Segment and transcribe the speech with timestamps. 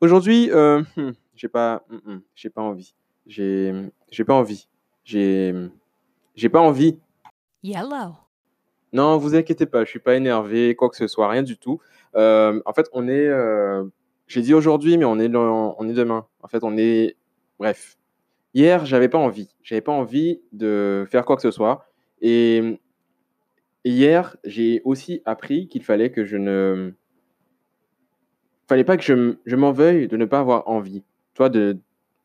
[0.00, 2.94] Aujourd'hui, euh, hmm, j'ai pas, hmm, hmm, j'ai pas envie.
[3.26, 3.72] J'ai,
[4.10, 4.66] j'ai pas envie.
[5.04, 5.54] J'ai,
[6.34, 6.98] j'ai pas envie.
[7.62, 8.14] Yellow.
[8.92, 11.80] Non, vous inquiétez pas, je suis pas énervé, quoi que ce soit, rien du tout.
[12.16, 13.84] Euh, en fait, on est, euh,
[14.26, 16.26] j'ai dit aujourd'hui, mais on est, dans- on est demain.
[16.42, 17.16] En fait, on est,
[17.58, 17.96] bref.
[18.54, 19.54] Hier, j'avais pas envie.
[19.62, 21.84] J'avais pas envie de faire quoi que ce soit.
[22.20, 22.56] Et,
[23.84, 26.92] et hier, j'ai aussi appris qu'il fallait que je ne,
[28.70, 31.02] fallait pas que je, je m'en veuille de ne pas avoir envie.
[31.34, 31.76] Toi, de,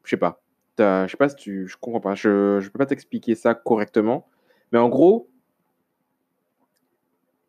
[0.04, 0.44] je sais pas.
[0.78, 2.14] Je sais pas si tu, je comprends pas.
[2.14, 4.28] Je, je peux pas t'expliquer ça correctement.
[4.72, 5.28] Mais en gros,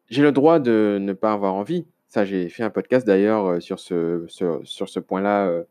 [0.09, 1.87] j'ai le droit de ne pas avoir envie.
[2.09, 5.47] Ça, j'ai fait un podcast d'ailleurs euh, sur ce, sur, sur ce point-là.
[5.49, 5.65] euh,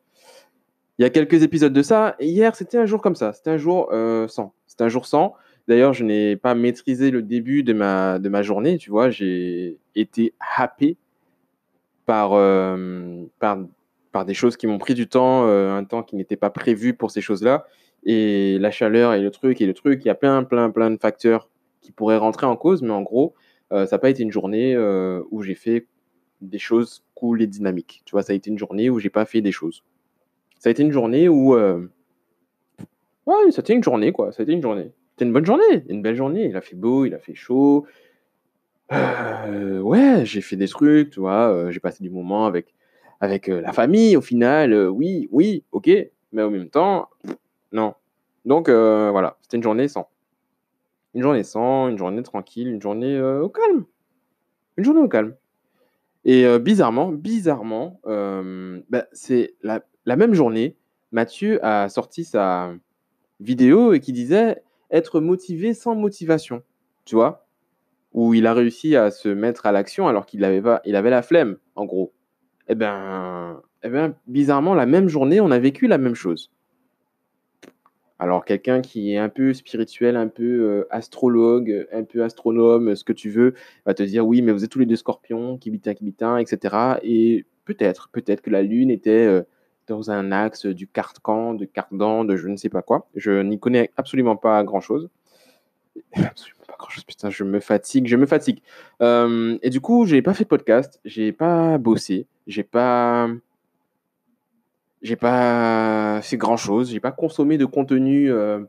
[1.00, 2.16] il y a quelques épisodes de ça.
[2.20, 3.34] Hier, c'était un jour comme ça.
[3.34, 4.54] C'était un jour euh, sans.
[4.68, 5.34] C'était un jour sans.
[5.68, 8.78] D'ailleurs, je n'ai pas maîtrisé le début de ma, de ma journée.
[8.78, 10.98] Tu vois, j'ai été happé
[12.06, 13.60] par, euh, par,
[14.12, 16.94] par des choses qui m'ont pris du temps, euh, un temps qui n'était pas prévu
[16.94, 17.66] pour ces choses-là.
[18.04, 20.92] Et la chaleur et le truc et le truc, il y a plein, plein, plein
[20.92, 21.50] de facteurs
[21.82, 22.82] qui pourraient rentrer en cause.
[22.82, 23.34] Mais en gros,
[23.72, 24.78] euh, ça n'a pas été une journée
[25.32, 25.88] où j'ai fait
[26.42, 28.04] des choses cool et dynamiques.
[28.06, 29.84] Tu vois, ça a été une journée où j'ai pas fait des choses.
[30.60, 31.56] Ça a été une journée où.
[31.56, 34.32] Ouais, ça a été une journée, quoi.
[34.32, 34.92] Ça a été une journée.
[35.12, 36.46] C'était une bonne journée, une belle journée.
[36.46, 37.86] Il a fait beau, il a fait chaud.
[38.92, 41.50] Euh, ouais, j'ai fait des trucs, tu vois.
[41.52, 42.74] euh, j'ai passé du moment avec,
[43.20, 44.74] avec euh, la famille, au final.
[44.90, 45.90] oui, oui, ok.
[46.32, 47.10] Mais en même temps,
[47.72, 47.94] non.
[48.46, 50.10] Donc, voilà, c'était une journée sans.
[51.14, 53.86] Une journée sans, une journée tranquille, une journée au calme.
[54.78, 55.36] Une journée au calme.
[56.26, 60.76] Et bizarrement, bizarrement, bah, c'est la même journée,
[61.12, 62.74] Mathieu a sorti sa
[63.40, 66.62] vidéo et qui disait être motivé sans motivation,
[67.06, 67.45] tu vois,
[68.16, 71.84] où il a réussi à se mettre à l'action alors qu'il avait la flemme, en
[71.84, 72.14] gros.
[72.70, 76.50] Eh ben, eh ben, bizarrement, la même journée, on a vécu la même chose.
[78.18, 83.04] Alors, quelqu'un qui est un peu spirituel, un peu euh, astrologue, un peu astronome, ce
[83.04, 83.54] que tu veux,
[83.86, 86.98] va te dire oui, mais vous êtes tous les deux scorpions, kibitin, kibitin, etc.
[87.04, 89.42] Et peut-être, peut-être que la Lune était euh,
[89.88, 93.10] dans un axe du carcan, de cardan, de je ne sais pas quoi.
[93.14, 95.10] Je n'y connais absolument pas grand-chose.
[96.14, 98.62] Absolument pas grand-chose, putain, je me fatigue, je me fatigue.
[99.02, 103.30] Euh, et du coup, j'ai pas fait de podcast, j'ai pas bossé, j'ai pas
[105.02, 108.64] j'ai pas fait grand-chose, j'ai pas consommé de contenu euh,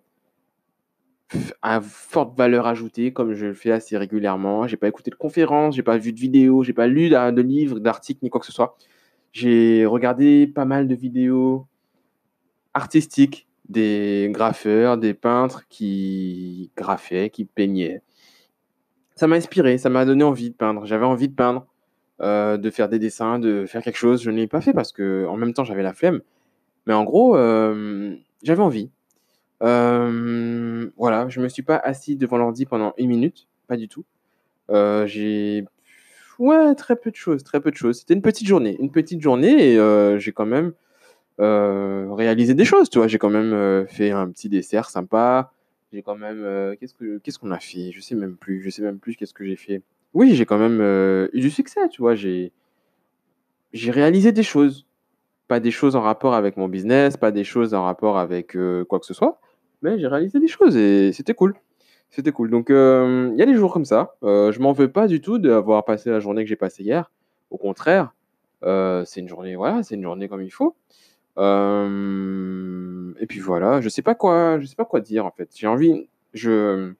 [1.63, 4.67] à forte valeur ajoutée comme je le fais assez régulièrement.
[4.67, 7.81] J'ai pas écouté de conférences, j'ai pas vu de vidéos, j'ai pas lu de livres,
[7.81, 8.77] d'articles ni quoi que ce soit.
[9.33, 11.67] J'ai regardé pas mal de vidéos
[12.75, 18.03] artistiques des graffeurs, des peintres qui graffaient, qui peignaient.
[19.15, 20.85] Ça m'a inspiré, ça m'a donné envie de peindre.
[20.85, 21.67] J'avais envie de peindre,
[22.21, 24.23] euh, de faire des dessins, de faire quelque chose.
[24.23, 26.21] Je ne l'ai pas fait parce que en même temps j'avais la flemme.
[26.87, 28.91] Mais en gros, euh, j'avais envie.
[29.63, 34.05] Euh, voilà, je me suis pas assis devant l'ordi pendant une minute, pas du tout.
[34.71, 35.65] J'ai
[36.39, 38.01] ouais très peu de choses, très peu de choses.
[38.01, 40.73] C'était une petite journée, une petite journée et j'ai quand même
[41.39, 42.89] euh, réalisé des choses.
[42.89, 45.53] Tu vois, j'ai quand même euh, fait un petit dessert sympa.
[45.93, 47.93] J'ai quand même euh, qu'est-ce que qu'est-ce qu'on a fait?
[47.93, 48.63] Je sais même plus.
[48.63, 49.83] Je sais même plus qu'est-ce que j'ai fait.
[50.15, 50.81] Oui, j'ai quand même
[51.33, 51.89] eu du succès.
[51.91, 52.53] Tu vois, j'ai
[53.75, 54.87] réalisé des choses.
[55.47, 58.57] Pas des choses en rapport avec mon business, pas des choses en rapport avec
[58.89, 59.39] quoi que ce soit,
[59.81, 61.55] mais j'ai réalisé des choses et c'était cool.
[62.11, 62.51] C'était cool.
[62.51, 64.17] Donc, il y a des jours comme ça.
[64.23, 67.13] Je m'en veux pas du tout d'avoir passé la journée que j'ai passée hier.
[67.51, 68.13] Au contraire,
[68.63, 70.75] c'est une journée, voilà, c'est une journée comme il faut.
[71.39, 75.51] Euh, et puis voilà, je sais pas quoi, je sais pas quoi dire en fait.
[75.55, 76.95] J'ai envie, je,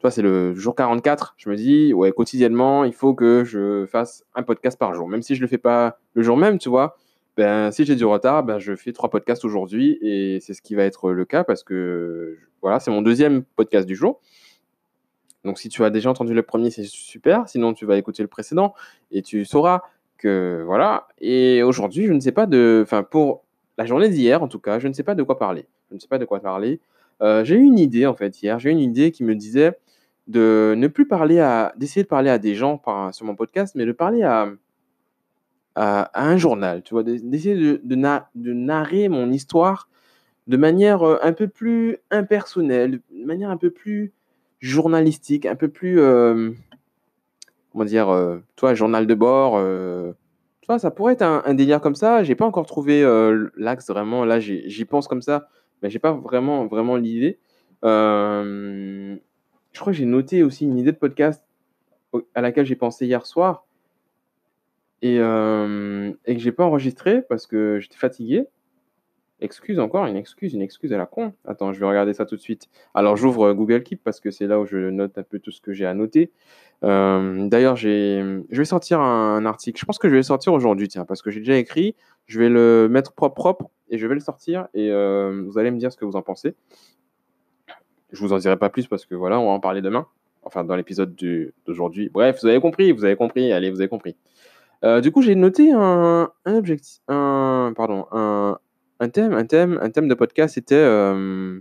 [0.00, 1.34] toi, c'est le jour 44.
[1.36, 5.06] Je me dis, ouais, quotidiennement, il faut que je fasse un podcast par jour.
[5.08, 6.96] Même si je le fais pas le jour même, tu vois,
[7.36, 10.74] ben, si j'ai du retard, ben, je fais trois podcasts aujourd'hui et c'est ce qui
[10.74, 14.20] va être le cas parce que, voilà, c'est mon deuxième podcast du jour.
[15.44, 17.46] Donc, si tu as déjà entendu le premier, c'est super.
[17.46, 18.74] Sinon, tu vas écouter le précédent
[19.10, 19.82] et tu sauras
[20.24, 21.08] voilà.
[21.18, 23.44] Et aujourd'hui, je ne sais pas de, enfin, pour
[23.78, 25.66] la journée d'hier, en tout cas, je ne sais pas de quoi parler.
[25.90, 26.80] Je ne sais pas de quoi parler.
[27.22, 28.58] Euh, j'ai eu une idée, en fait, hier.
[28.58, 29.78] J'ai eu une idée qui me disait
[30.26, 32.80] de ne plus parler à, d'essayer de parler à des gens
[33.12, 34.48] sur mon podcast, mais de parler à,
[35.74, 39.88] à, un journal, tu vois, de- d'essayer de, de narrer mon histoire
[40.46, 44.12] de manière euh, un peu plus impersonnelle, de manière un peu plus
[44.58, 46.50] journalistique, un peu plus, euh,
[47.72, 50.12] comment dire, euh, toi, journal de bord, euh,
[50.60, 52.22] tu vois, ça pourrait être un, délire comme ça.
[52.22, 54.24] J'ai pas encore trouvé euh, l'axe vraiment.
[54.24, 55.48] Là, j'y pense comme ça,
[55.82, 57.38] mais j'ai pas vraiment, vraiment l'idée.
[57.82, 59.18] Je
[59.78, 61.42] crois que j'ai noté aussi une idée de podcast
[62.34, 63.64] à laquelle j'ai pensé hier soir.
[65.02, 68.46] et, euh, et que j'ai pas enregistré parce que j'étais fatigué.
[69.42, 71.32] Excuse encore, une excuse, une excuse à la con.
[71.46, 72.68] Attends, je vais regarder ça tout de suite.
[72.94, 75.50] Alors j'ouvre euh, Google Keep parce que c'est là où je note un peu tout
[75.50, 76.30] ce que j'ai à noter.
[76.84, 79.80] Euh, D'ailleurs, je vais sortir un, article.
[79.80, 81.94] Je pense que je vais le sortir aujourd'hui, tiens, parce que j'ai déjà écrit.
[82.26, 85.78] Je vais le mettre propre et je vais le sortir et euh, vous allez me
[85.78, 86.54] dire ce que vous en pensez.
[88.12, 90.06] Je vous en dirai pas plus parce que voilà, on va en parler demain.
[90.42, 91.14] Enfin, dans l'épisode
[91.66, 92.10] d'aujourd'hui.
[92.10, 93.52] Bref, vous avez compris, vous avez compris.
[93.52, 94.16] Allez, vous avez compris.
[95.02, 98.58] Du coup, j'ai noté un, un objectif, pardon, un,
[99.00, 100.74] un thème, un thème, un thème de podcast, c'était.
[100.76, 101.58] Euh,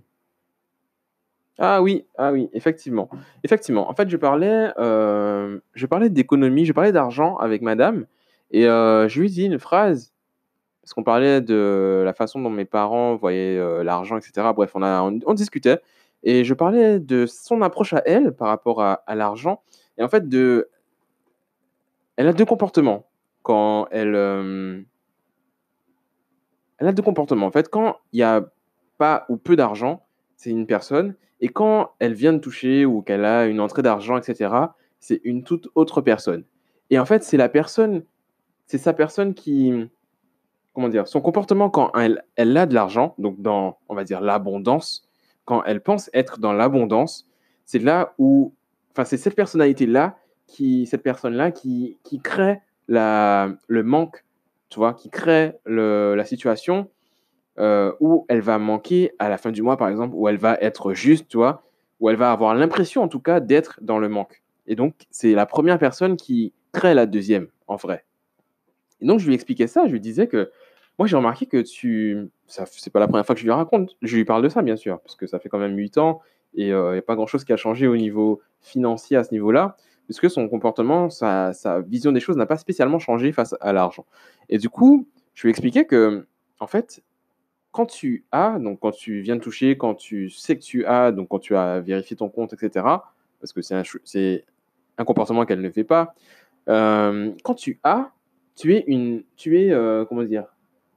[1.58, 3.10] ah oui, ah oui, effectivement.
[3.44, 3.90] Effectivement.
[3.90, 5.60] En fait, je parlais, euh,
[5.90, 8.06] parlais d'économie, je parlais d'argent avec madame,
[8.52, 10.14] et euh, je lui dis une phrase,
[10.82, 14.48] parce qu'on parlait de la façon dont mes parents voyaient l'argent, etc.
[14.54, 15.80] Bref, on, a, on, discutait,
[16.24, 19.62] et je parlais de son approche à elle par rapport à, à l'argent,
[19.98, 20.70] et en fait, de.
[22.18, 23.06] Elle a deux comportements
[23.44, 24.86] quand elle
[26.80, 27.46] elle a deux comportements.
[27.46, 28.50] En fait, quand il n'y a
[28.98, 30.06] pas ou peu d'argent,
[30.36, 31.16] c'est une personne.
[31.42, 34.54] Et quand elle vient de toucher ou qu'elle a une entrée d'argent, etc.,
[35.00, 36.44] c'est une toute autre personne.
[36.90, 38.04] Et en fait, c'est la personne,
[38.66, 39.74] c'est sa personne qui,
[40.74, 45.08] comment dire, son comportement quand elle, a de l'argent, donc dans, on va dire, l'abondance,
[45.46, 47.28] quand elle pense être dans l'abondance,
[47.66, 48.54] c'est là où,
[48.92, 50.18] enfin, c'est cette personnalité-là
[50.48, 54.26] qui, cette personne-là qui, qui crée la, le manque
[54.70, 56.90] tu vois, qui crée la situation
[57.60, 60.58] euh, où elle va manquer à la fin du mois, par exemple, où elle va
[60.62, 61.64] être juste, tu vois,
[62.00, 64.42] où elle va avoir l'impression, en tout cas, d'être dans le manque.
[64.66, 68.06] Et donc, c'est la première personne qui crée la deuxième, en vrai.
[69.02, 70.52] Et donc, je lui expliquais ça, je lui disais que
[70.98, 72.30] moi, j'ai remarqué que tu.
[72.48, 74.76] C'est pas la première fois que je lui raconte, je lui parle de ça, bien
[74.76, 76.22] sûr, parce que ça fait quand même 8 ans
[76.56, 79.34] et il euh, n'y a pas grand-chose qui a changé au niveau financier à ce
[79.34, 79.78] niveau-là
[80.10, 81.54] puisque son comportement, sa,
[81.86, 84.08] vision des choses n'a pas spécialement changé face à l'argent.
[84.50, 86.26] Et du coup, je lui expliquais que,
[86.60, 87.04] en fait,
[87.70, 91.12] quand tu as, donc quand tu viens de toucher, quand tu sais que tu as,
[91.12, 92.84] donc quand tu as vérifié ton compte, etc.,
[93.40, 94.46] parce que c'est
[94.98, 96.16] un, comportement qu'elle ne fait pas,
[96.70, 98.12] euh, quand tu as,
[98.56, 100.46] tu es une, tu es, euh, comment dire,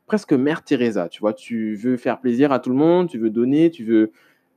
[0.06, 3.28] presque mère Teresa, tu vois, tu veux faire plaisir à tout le monde, tu veux
[3.28, 4.10] donner, tu veux,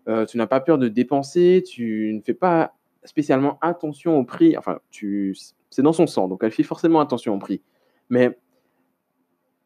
[0.08, 2.74] euh, tu n'as pas peur de dépenser, tu ne fais pas
[3.06, 4.58] spécialement attention au prix.
[4.58, 4.80] Enfin,
[5.70, 7.62] c'est dans son sang, donc elle fait forcément attention au prix.
[8.10, 8.38] Mais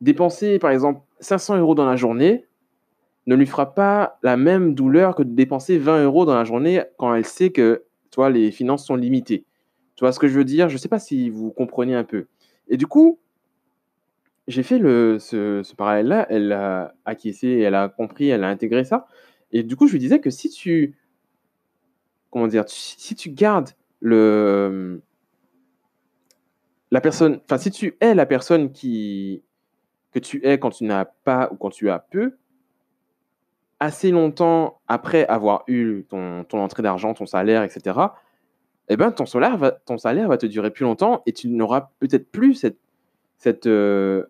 [0.01, 2.45] dépenser, par exemple, 500 euros dans la journée
[3.27, 6.81] ne lui fera pas la même douleur que de dépenser 20 euros dans la journée
[6.97, 9.45] quand elle sait que, toi, les finances sont limitées.
[9.95, 10.69] Tu vois ce que je veux dire?
[10.69, 12.25] Je ne sais pas si vous comprenez un peu.
[12.69, 13.19] Et du coup,
[14.47, 19.05] j'ai fait le, ce parallèle-là, elle a acquiescé, elle a compris, elle a intégré ça.
[19.51, 20.95] Et du coup, je lui disais que si tu
[22.31, 23.69] comment dire, si tu gardes
[24.01, 25.01] le
[26.91, 29.43] la personne, enfin si tu es la personne qui
[30.11, 32.37] que tu es quand tu n'as pas ou quand tu as peu,
[33.79, 37.99] assez longtemps après avoir eu ton, ton entrée d'argent, ton salaire, etc.,
[38.89, 41.91] eh ben, ton, salaire va, ton salaire va te durer plus longtemps et tu n'auras
[41.99, 42.79] peut-être plus cette,
[43.37, 44.25] cette, euh,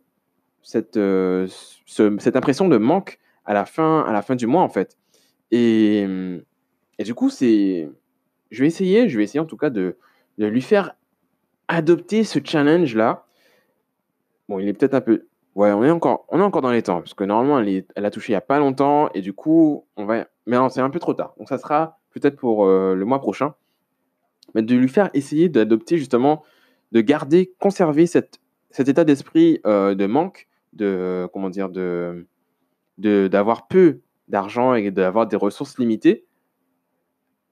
[0.61, 1.47] cette, euh,
[1.85, 4.97] cette impression de manque à la, fin, à la fin du mois, en fait.
[5.51, 6.05] Et,
[6.99, 7.89] et du coup, c'est.
[8.51, 9.95] Je vais essayer, je vais essayer en tout cas de,
[10.37, 10.95] de lui faire
[11.67, 13.25] adopter ce challenge-là.
[14.49, 15.25] Bon, il est peut-être un peu.
[15.55, 18.05] Ouais, on est encore, on est encore dans les temps, parce que normalement, elle, elle
[18.05, 20.27] a touché il n'y a pas longtemps, et du coup, on va.
[20.45, 21.33] Mais non, c'est un peu trop tard.
[21.37, 23.55] Donc, ça sera peut-être pour euh, le mois prochain.
[24.55, 26.43] Mais de lui faire essayer d'adopter justement,
[26.91, 28.39] de garder, conserver cette,
[28.71, 31.29] cet état d'esprit euh, de manque, de.
[31.31, 32.25] Comment dire, de
[32.97, 36.25] d'avoir peu d'argent et d'avoir des ressources limitées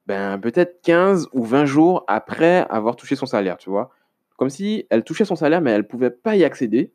[0.08, 3.92] ben, peut-être 15 ou 20 jours après avoir touché son salaire, tu vois.
[4.38, 6.94] Comme si elle touchait son salaire, mais elle ne pouvait pas y accéder.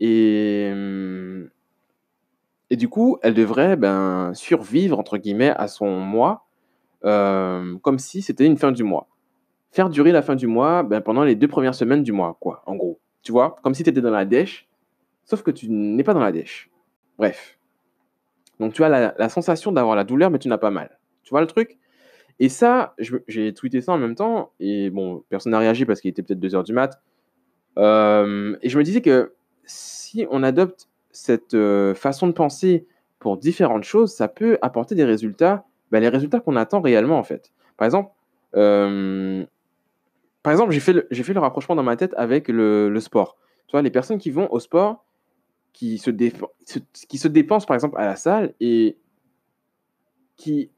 [0.00, 1.48] Et, hum,
[2.70, 6.46] et du coup, elle devrait ben, survivre, entre guillemets, à son mois,
[7.04, 9.06] euh, comme si c'était une fin du mois.
[9.70, 12.62] Faire durer la fin du mois ben, pendant les deux premières semaines du mois, quoi,
[12.66, 12.98] en gros.
[13.22, 14.68] Tu vois, comme si tu étais dans la dèche,
[15.24, 16.70] sauf que tu n'es pas dans la dèche.
[17.18, 17.58] Bref.
[18.58, 20.98] Donc tu as la, la sensation d'avoir la douleur, mais tu n'as pas mal.
[21.22, 21.78] Tu vois le truc?
[22.38, 22.94] Et ça,
[23.28, 26.40] j'ai tweeté ça en même temps, et bon, personne n'a réagi parce qu'il était peut-être
[26.40, 27.00] 2h du mat.
[27.78, 32.86] Euh, et je me disais que si on adopte cette euh, façon de penser
[33.18, 37.22] pour différentes choses, ça peut apporter des résultats, bah, les résultats qu'on attend réellement en
[37.22, 37.52] fait.
[37.78, 38.12] Par exemple,
[38.54, 39.44] euh,
[40.44, 43.38] exemple j'ai fait, le, fait le rapprochement dans ma tête avec le, le, sport.
[43.66, 45.04] Tu vois, les personnes qui vont au sport,
[45.72, 48.98] qui se, qui se dépensent par exemple à la salle et
[50.36, 50.70] qui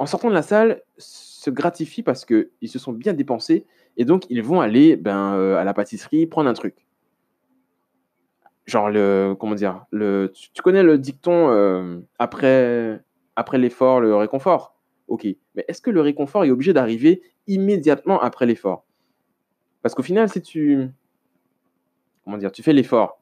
[0.00, 3.66] en sortant de la salle, se gratifient parce qu'ils se sont bien dépensés
[3.98, 6.86] et donc ils vont aller ben, euh, à la pâtisserie prendre un truc.
[8.64, 12.98] genre le, comment dire, tu, connais le dicton euh, après,
[13.36, 14.74] après l'effort, le réconfort?
[15.06, 18.86] Ok, mais est-ce que le réconfort est obligé d'arriver immédiatement après l'effort?
[19.82, 20.88] Parce qu'au final, si tu,
[22.24, 23.20] comment dire, tu fais l'effort,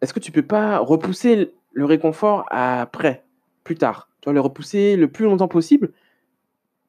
[0.00, 3.24] est-ce que tu peux pas repousser le réconfort après,
[3.62, 4.05] plus tard?
[4.20, 5.92] Tu vas le repousser le plus longtemps possible.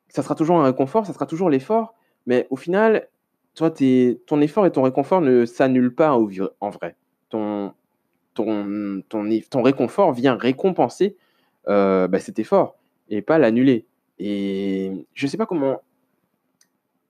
[0.09, 3.07] Ça sera toujours un réconfort, ça sera toujours l'effort, mais au final,
[3.55, 6.95] toi, ton effort et ton réconfort ne s'annulent pas en vrai.
[7.29, 7.73] Ton,
[8.33, 11.17] ton, ton, réconfort vient récompenser
[11.67, 12.77] euh, bah, cet effort
[13.09, 13.85] et pas l'annuler.
[14.19, 15.81] Et je ne sais pas comment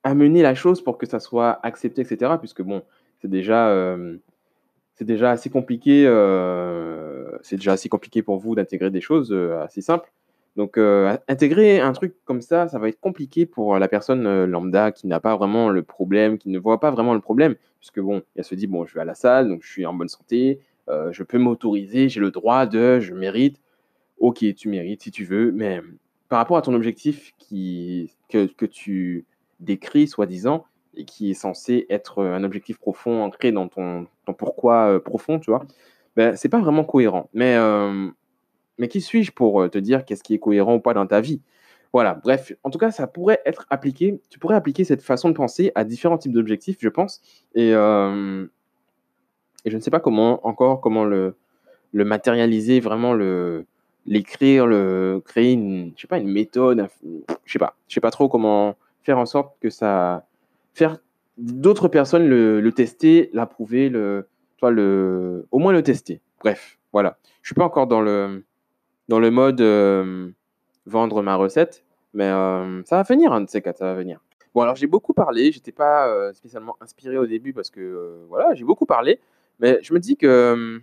[0.04, 2.34] amener la chose pour que ça soit accepté, etc.
[2.40, 2.82] Puisque bon,
[3.22, 4.18] c'est déjà, euh,
[5.02, 6.06] déjà assez compliqué.
[6.08, 10.12] Euh, c'est déjà assez compliqué pour vous d'intégrer des choses assez simples.
[10.58, 14.48] Donc, euh, intégrer un truc comme ça, ça va être compliqué pour la personne euh,
[14.48, 18.00] lambda qui n'a pas vraiment le problème, qui ne voit pas vraiment le problème, puisque
[18.00, 20.08] bon, elle se dit bon, je vais à la salle, donc je suis en bonne
[20.08, 23.62] santé, euh, je peux m'autoriser, j'ai le droit de, je mérite.
[24.18, 25.80] Ok, tu mérites si tu veux, mais
[26.28, 29.26] par rapport à ton objectif qui, que, que tu
[29.60, 30.66] décris, soi-disant,
[30.96, 35.52] et qui est censé être un objectif profond, ancré dans ton, ton pourquoi profond, tu
[35.52, 35.68] vois,
[36.18, 37.30] ben, c'est pas vraiment cohérent.
[37.34, 37.56] Mais
[38.78, 41.22] mais qui suis-je pour euh, te dire qu'est-ce qui est cohérent ou pas dans ta
[41.22, 41.42] vie?
[41.94, 45.34] Voilà, bref, en tout cas, ça pourrait être appliqué, tu pourrais appliquer cette façon de
[45.34, 47.22] penser à différents types d'objectifs, je pense.
[47.56, 48.46] Et, euh,
[49.66, 51.36] et je ne sais pas comment, encore, comment le,
[51.94, 53.66] le matérialiser, vraiment le
[54.06, 56.88] l'écrire, le créer une, je sais pas, une méthode,
[57.44, 60.26] je sais pas, je sais pas trop comment faire en sorte que ça,
[60.74, 60.98] faire
[61.38, 66.22] d'autres personnes le, le tester, l'approuver, le, toi le, au moins le tester.
[66.42, 67.18] Bref, voilà.
[67.42, 68.44] Je suis pas encore dans le,
[69.08, 70.30] dans le mode euh,
[70.86, 71.84] vendre ma recette,
[72.14, 74.20] mais euh, ça va venir, un de ces quatre, ça va venir.
[74.54, 78.56] Bon, alors j'ai beaucoup parlé, j'étais pas euh, spécialement inspiré au début parce que voilà,
[78.56, 79.20] j'ai beaucoup parlé,
[79.60, 80.82] mais je me dis que.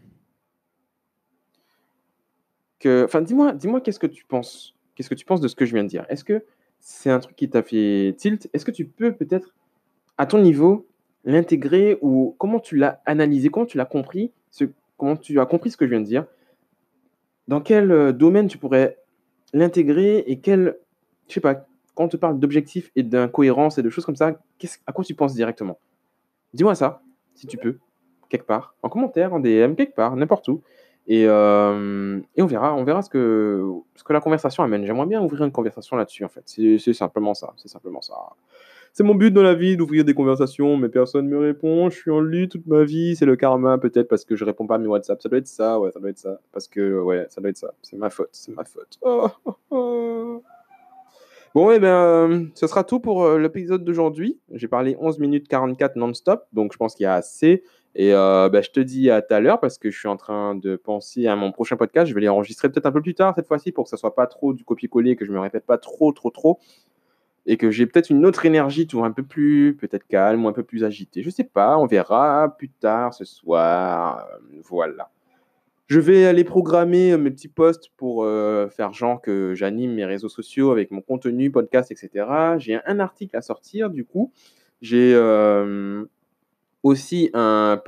[2.79, 5.65] que enfin, dis-moi, dis-moi qu'est-ce que tu penses Qu'est-ce que tu penses de ce que
[5.65, 6.07] je viens de dire?
[6.09, 6.45] Est-ce que
[6.81, 8.49] c'est un truc qui t'a fait tilt?
[8.53, 9.55] Est-ce que tu peux peut-être,
[10.19, 10.87] à ton niveau,
[11.25, 14.65] l'intégrer ou comment tu l'as analysé Comment tu l'as compris ce,
[14.97, 16.27] Comment tu as compris ce que je viens de dire?
[17.49, 18.99] Dans quel euh, domaine tu pourrais
[19.53, 20.79] l'intégrer et quel,
[21.29, 24.41] je sais pas, quand on te parle d'objectifs et d'incohérence et de choses comme ça,
[24.87, 25.79] à quoi tu penses directement?
[26.55, 27.03] Dis-moi ça,
[27.35, 27.79] si tu peux,
[28.29, 30.63] quelque part, en commentaire, en DM, quelque part, n'importe où.
[31.07, 33.63] Et, euh, et, on verra, on verra ce que,
[33.95, 34.87] ce que la conversation amène.
[34.87, 36.43] J'aimerais bien ouvrir une conversation là-dessus, en fait.
[36.47, 38.15] C'est simplement ça, c'est simplement ça.
[38.97, 41.91] C'est mon but dans la vie d'ouvrir des conversations, mais personne ne me répond.
[41.91, 43.17] Je suis en lutte toute ma vie.
[43.17, 45.21] C'est le karma, peut-être parce que je réponds pas à mes WhatsApp.
[45.21, 46.39] Ça doit être ça, ouais, ça doit être ça.
[46.53, 47.75] Parce que, ouais, ça doit être ça.
[47.83, 49.01] C'est ma faute, c'est ma faute.
[49.03, 50.43] Oh, oh, oh.
[51.57, 54.39] Bon, et eh bien, ce sera tout pour euh, l'épisode d'aujourd'hui.
[54.53, 57.65] J'ai parlé 11 minutes 44 non-stop, donc je pense qu'il y a assez.
[57.97, 60.17] Et euh, bah, je te dis à tout à l'heure parce que je suis en
[60.17, 62.09] train de penser à mon prochain podcast.
[62.09, 64.15] Je vais les enregistrer peut-être un peu plus tard cette fois-ci pour que ça soit
[64.15, 66.61] pas trop du copier-coller, que je me répète pas trop, trop, trop
[67.47, 70.53] et que j'ai peut-être une autre énergie, tout un peu plus, peut-être calme ou un
[70.53, 71.23] peu plus agité.
[71.23, 74.27] Je sais pas, on verra plus tard ce soir.
[74.33, 75.11] Euh, voilà.
[75.87, 80.07] Je vais aller programmer euh, mes petits posts pour euh, faire genre que j'anime mes
[80.07, 82.27] réseaux sociaux avec mon contenu, podcast, etc.
[82.59, 84.33] J'ai un article à sortir, du coup.
[84.81, 85.15] J'ai
[86.83, 87.81] aussi un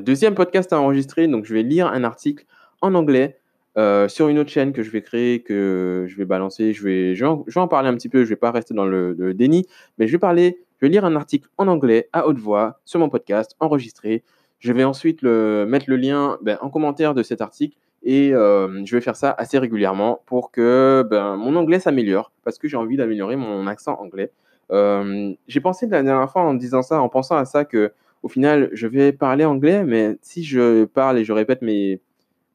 [0.00, 2.44] deuxième podcast à enregistrer, donc je vais lire un article
[2.80, 3.38] en anglais
[3.76, 7.14] euh, sur une autre chaîne que je vais créer, que je vais balancer, je vais,
[7.14, 9.66] je vais, en, parler un petit peu, je vais pas rester dans le, déni,
[9.98, 13.00] mais je vais parler, je vais lire un article en anglais à haute voix sur
[13.00, 14.22] mon podcast, enregistré.
[14.60, 18.84] Je vais ensuite le, mettre le lien ben, en commentaire de cet article et euh,
[18.84, 22.76] je vais faire ça assez régulièrement pour que ben, mon anglais s'améliore parce que j'ai
[22.76, 24.30] envie d'améliorer mon accent anglais.
[24.70, 28.28] Euh, j'ai pensé la dernière fois en disant ça, en pensant à ça, que au
[28.28, 32.00] final, je vais parler anglais, mais si je parle et je répète mes,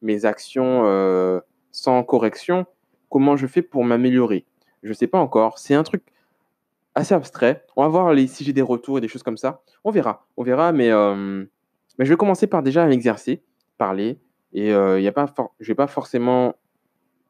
[0.02, 1.40] mes actions euh,
[1.72, 2.66] sans correction,
[3.10, 4.46] comment je fais pour m'améliorer?
[4.84, 5.60] Je ne sais pas encore.
[5.60, 6.04] C'est un truc
[6.96, 7.66] assez abstrait.
[7.76, 9.62] On va voir si j'ai des retours et des choses comme ça.
[9.84, 10.28] On verra.
[10.38, 11.44] On verra, mais, euh,
[11.98, 13.44] je vais commencer par déjà m'exercer,
[13.78, 14.20] parler.
[14.54, 16.56] Et euh, y a pas je vais pas forcément.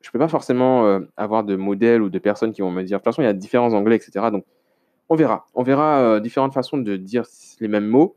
[0.02, 3.00] Je peux pas forcément avoir de modèles ou de personnes qui vont me dire.
[3.00, 4.28] De toute façon, il y a différents anglais, etc.
[4.32, 4.46] Donc,
[5.10, 5.46] on verra.
[5.56, 7.26] On verra différentes façons de dire
[7.60, 8.16] les mêmes mots.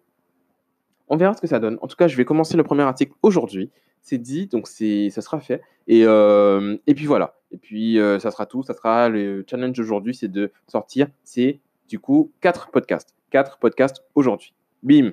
[1.09, 1.79] On verra ce que ça donne.
[1.83, 5.41] En tout cas, je vais commencer le premier article aujourd'hui c'est dit, donc ça sera
[5.41, 5.63] fait.
[5.87, 7.37] Et, euh, et puis voilà.
[7.51, 8.63] Et puis euh, ça sera tout.
[8.63, 13.15] Ça sera le challenge aujourd'hui, c'est de sortir, c'est du coup quatre podcasts.
[13.31, 14.53] Quatre podcasts aujourd'hui.
[14.83, 15.13] Bim.